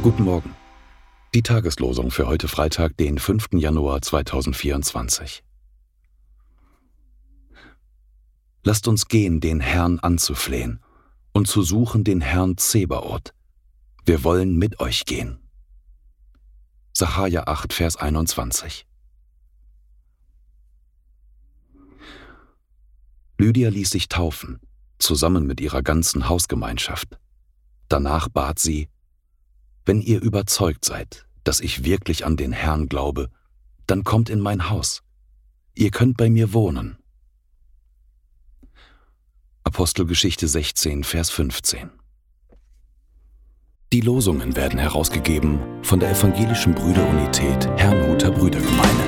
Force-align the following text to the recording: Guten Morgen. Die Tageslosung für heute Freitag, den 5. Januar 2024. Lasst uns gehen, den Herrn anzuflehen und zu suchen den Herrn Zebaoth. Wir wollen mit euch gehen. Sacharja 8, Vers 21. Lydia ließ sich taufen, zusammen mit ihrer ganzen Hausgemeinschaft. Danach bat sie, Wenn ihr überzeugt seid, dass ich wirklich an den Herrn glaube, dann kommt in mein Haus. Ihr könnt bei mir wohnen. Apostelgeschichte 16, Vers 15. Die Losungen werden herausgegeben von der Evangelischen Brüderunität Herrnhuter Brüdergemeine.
Guten 0.00 0.22
Morgen. 0.22 0.54
Die 1.34 1.42
Tageslosung 1.42 2.12
für 2.12 2.28
heute 2.28 2.46
Freitag, 2.46 2.96
den 2.98 3.18
5. 3.18 3.48
Januar 3.54 4.00
2024. 4.00 5.42
Lasst 8.62 8.86
uns 8.86 9.08
gehen, 9.08 9.40
den 9.40 9.58
Herrn 9.58 9.98
anzuflehen 9.98 10.80
und 11.32 11.48
zu 11.48 11.62
suchen 11.62 12.04
den 12.04 12.20
Herrn 12.20 12.56
Zebaoth. 12.56 13.34
Wir 14.04 14.22
wollen 14.22 14.56
mit 14.56 14.78
euch 14.78 15.04
gehen. 15.04 15.40
Sacharja 16.92 17.48
8, 17.48 17.72
Vers 17.72 17.96
21. 17.96 18.86
Lydia 23.36 23.68
ließ 23.68 23.90
sich 23.90 24.08
taufen, 24.08 24.60
zusammen 25.00 25.44
mit 25.44 25.60
ihrer 25.60 25.82
ganzen 25.82 26.28
Hausgemeinschaft. 26.28 27.18
Danach 27.88 28.28
bat 28.28 28.60
sie, 28.60 28.88
Wenn 29.88 30.02
ihr 30.02 30.20
überzeugt 30.20 30.84
seid, 30.84 31.24
dass 31.44 31.60
ich 31.60 31.82
wirklich 31.82 32.26
an 32.26 32.36
den 32.36 32.52
Herrn 32.52 32.90
glaube, 32.90 33.30
dann 33.86 34.04
kommt 34.04 34.28
in 34.28 34.38
mein 34.38 34.68
Haus. 34.68 35.02
Ihr 35.74 35.90
könnt 35.90 36.18
bei 36.18 36.28
mir 36.28 36.52
wohnen. 36.52 36.98
Apostelgeschichte 39.64 40.46
16, 40.46 41.04
Vers 41.04 41.30
15. 41.30 41.88
Die 43.94 44.02
Losungen 44.02 44.56
werden 44.56 44.78
herausgegeben 44.78 45.58
von 45.82 46.00
der 46.00 46.10
Evangelischen 46.10 46.74
Brüderunität 46.74 47.66
Herrnhuter 47.78 48.30
Brüdergemeine. 48.30 49.07